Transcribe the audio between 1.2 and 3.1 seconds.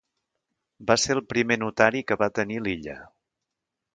primer notari que va tenir l'illa.